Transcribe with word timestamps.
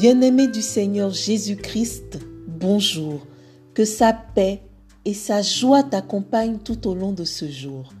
Bien-aimé 0.00 0.48
du 0.48 0.62
Seigneur 0.62 1.10
Jésus-Christ, 1.10 2.20
bonjour. 2.46 3.26
Que 3.74 3.84
sa 3.84 4.14
paix 4.14 4.62
et 5.04 5.12
sa 5.12 5.42
joie 5.42 5.82
t'accompagnent 5.82 6.56
tout 6.56 6.88
au 6.88 6.94
long 6.94 7.12
de 7.12 7.24
ce 7.24 7.46
jour. 7.46 7.92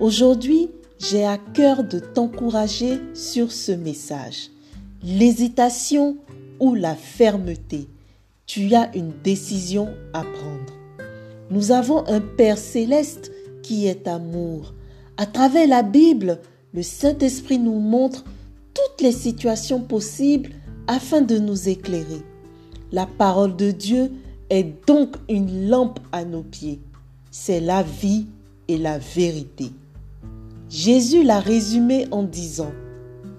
Aujourd'hui, 0.00 0.70
j'ai 0.98 1.24
à 1.24 1.38
cœur 1.38 1.84
de 1.84 2.00
t'encourager 2.00 2.98
sur 3.14 3.52
ce 3.52 3.70
message. 3.70 4.50
L'hésitation 5.04 6.16
ou 6.58 6.74
la 6.74 6.96
fermeté. 6.96 7.86
Tu 8.46 8.74
as 8.74 8.90
une 8.96 9.12
décision 9.22 9.94
à 10.14 10.22
prendre. 10.24 10.72
Nous 11.48 11.70
avons 11.70 12.04
un 12.08 12.20
Père 12.20 12.58
céleste 12.58 13.30
qui 13.62 13.86
est 13.86 14.08
amour. 14.08 14.74
À 15.16 15.26
travers 15.26 15.68
la 15.68 15.84
Bible, 15.84 16.40
le 16.72 16.82
Saint-Esprit 16.82 17.60
nous 17.60 17.78
montre 17.78 18.24
toutes 18.74 19.00
les 19.00 19.12
situations 19.12 19.80
possibles 19.80 20.50
afin 20.86 21.20
de 21.20 21.38
nous 21.38 21.68
éclairer. 21.68 22.22
La 22.92 23.06
parole 23.06 23.56
de 23.56 23.70
Dieu 23.70 24.10
est 24.50 24.86
donc 24.86 25.16
une 25.28 25.68
lampe 25.68 25.98
à 26.12 26.24
nos 26.24 26.42
pieds. 26.42 26.80
C'est 27.30 27.60
la 27.60 27.82
vie 27.82 28.26
et 28.68 28.78
la 28.78 28.98
vérité. 28.98 29.70
Jésus 30.68 31.22
l'a 31.22 31.40
résumé 31.40 32.06
en 32.10 32.22
disant, 32.22 32.72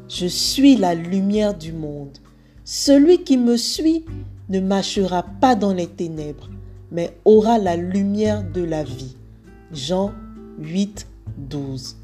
Je 0.08 0.26
suis 0.26 0.76
la 0.76 0.96
lumière 0.96 1.58
du 1.58 1.72
monde. 1.72 2.18
Celui 2.64 3.24
qui 3.24 3.38
me 3.38 3.58
suit 3.58 4.06
ne 4.50 4.60
marchera 4.60 5.24
pas 5.24 5.56
dans 5.56 5.74
les 5.74 5.88
ténèbres, 5.88 6.50
mais 6.92 7.16
aura 7.26 7.58
la 7.58 7.76
lumière 7.76 8.44
de 8.44 8.62
la 8.62 8.84
vie. 8.84 9.16
Jean 9.72 10.12
8, 10.60 11.08
12. 11.38 11.98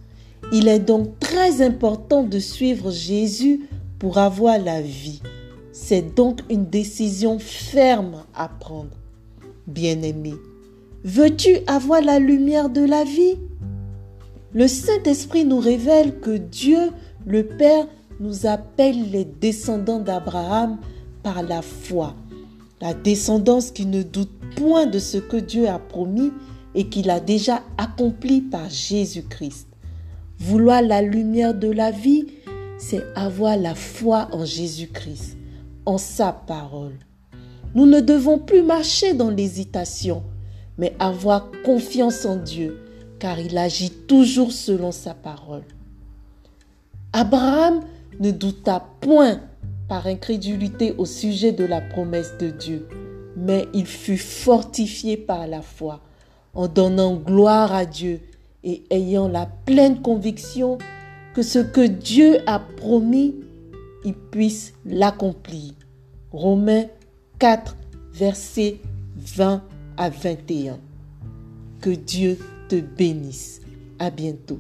Il 0.54 0.68
est 0.68 0.80
donc 0.80 1.20
très 1.20 1.62
important 1.62 2.24
de 2.24 2.40
suivre 2.40 2.92
Jésus 2.92 3.62
pour 4.00 4.18
avoir 4.18 4.58
la 4.58 4.82
vie. 4.82 5.22
C'est 5.84 6.14
donc 6.16 6.42
une 6.52 6.68
décision 6.68 7.40
ferme 7.40 8.24
à 8.36 8.48
prendre. 8.48 8.92
Bien-aimé, 9.66 10.36
veux-tu 11.04 11.58
avoir 11.66 12.02
la 12.02 12.20
lumière 12.20 12.70
de 12.70 12.86
la 12.86 13.04
vie? 13.04 13.40
Le 14.54 14.68
Saint-Esprit 14.68 15.44
nous 15.44 15.58
révèle 15.58 16.20
que 16.20 16.38
Dieu, 16.38 16.92
le 17.26 17.48
Père, 17.48 17.88
nous 18.20 18.46
appelle 18.46 19.10
les 19.10 19.26
descendants 19.26 20.00
d'Abraham 20.00 20.78
par 21.24 21.42
la 21.42 21.64
foi. 21.64 22.16
La 22.80 22.94
descendance 22.94 23.72
qui 23.72 23.88
ne 23.88 24.04
doute 24.04 24.30
point 24.56 24.86
de 24.86 25.00
ce 25.00 25.18
que 25.18 25.38
Dieu 25.38 25.68
a 25.68 25.80
promis 25.80 26.32
et 26.76 26.90
qu'il 26.90 27.10
a 27.10 27.20
déjà 27.20 27.64
accompli 27.80 28.42
par 28.42 28.70
Jésus-Christ. 28.70 29.68
Vouloir 30.38 30.84
la 30.84 31.02
lumière 31.02 31.56
de 31.56 31.72
la 31.72 31.90
vie, 31.90 32.28
c'est 32.78 33.04
avoir 33.16 33.58
la 33.58 33.74
foi 33.74 34.30
en 34.32 34.46
Jésus-Christ, 34.46 35.38
en 35.86 35.98
sa 35.98 36.32
parole. 36.32 36.98
Nous 37.74 37.86
ne 37.86 38.02
devons 38.02 38.38
plus 38.38 38.64
marcher 38.64 39.14
dans 39.14 39.30
l'hésitation, 39.30 40.24
mais 40.78 40.94
avoir 41.00 41.50
confiance 41.64 42.26
en 42.26 42.36
Dieu, 42.36 42.80
car 43.20 43.40
il 43.40 43.58
agit 43.58 43.92
toujours 43.92 44.52
selon 44.52 44.92
sa 44.92 45.14
parole. 45.14 45.64
Abraham 47.14 47.82
ne 48.20 48.32
douta 48.32 48.86
point 49.00 49.42
par 49.88 50.08
incrédulité 50.08 50.96
au 50.98 51.06
sujet 51.06 51.52
de 51.52 51.66
la 51.66 51.82
promesse 51.82 52.38
de 52.40 52.50
Dieu, 52.50 52.88
mais 53.36 53.68
il 53.74 53.86
fut 53.86 54.18
fortifié 54.18 55.18
par 55.18 55.48
la 55.48 55.62
foi, 55.62 56.02
en 56.54 56.68
donnant 56.68 57.16
gloire 57.16 57.74
à 57.74 57.86
Dieu 57.86 58.22
et 58.64 58.84
ayant 58.90 59.28
la 59.28 59.46
pleine 59.46 60.02
conviction 60.02 60.78
que 61.34 61.42
ce 61.42 61.60
que 61.60 61.86
Dieu 61.86 62.40
a 62.46 62.60
promis, 62.60 63.36
il 64.04 64.14
puisse 64.14 64.74
l'accomplir. 64.86 65.74
Romains 66.32 66.86
4, 67.40 67.76
versets 68.14 68.80
20 69.18 69.64
à 69.98 70.10
21. 70.10 70.80
Que 71.80 71.90
Dieu 71.90 72.38
te 72.70 72.80
bénisse. 72.80 73.62
À 74.00 74.10
bientôt. 74.10 74.60